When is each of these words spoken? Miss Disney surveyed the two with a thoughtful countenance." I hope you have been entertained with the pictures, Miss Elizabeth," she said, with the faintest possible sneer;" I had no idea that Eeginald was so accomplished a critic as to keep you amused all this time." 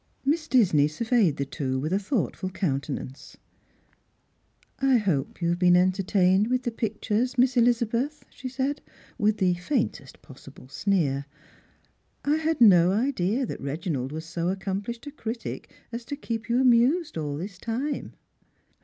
Miss 0.25 0.47
Disney 0.47 0.87
surveyed 0.87 1.37
the 1.37 1.45
two 1.45 1.77
with 1.77 1.93
a 1.93 1.99
thoughtful 1.99 2.49
countenance." 2.49 3.37
I 4.79 4.97
hope 4.97 5.43
you 5.43 5.49
have 5.49 5.59
been 5.59 5.75
entertained 5.77 6.47
with 6.47 6.63
the 6.63 6.71
pictures, 6.71 7.37
Miss 7.37 7.55
Elizabeth," 7.55 8.25
she 8.31 8.49
said, 8.49 8.81
with 9.19 9.37
the 9.37 9.53
faintest 9.53 10.23
possible 10.23 10.67
sneer;" 10.69 11.25
I 12.33 12.37
had 12.37 12.59
no 12.59 12.91
idea 12.91 13.45
that 13.45 13.61
Eeginald 13.61 14.11
was 14.11 14.25
so 14.25 14.49
accomplished 14.49 15.05
a 15.05 15.11
critic 15.11 15.71
as 15.91 16.03
to 16.05 16.15
keep 16.15 16.49
you 16.49 16.59
amused 16.59 17.15
all 17.15 17.37
this 17.37 17.59
time." 17.59 18.13